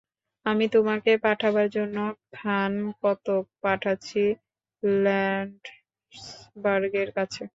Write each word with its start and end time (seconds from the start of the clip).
আমি 0.45 0.65
তোমাকে 0.75 1.11
পাঠাবার 1.23 1.67
জন্য 1.69 1.97
খানকতক 2.33 3.43
পাঠাচ্ছি 3.63 4.23
ল্যাণ্ডসবার্গের 5.01 6.29
কাছে। 7.17 7.43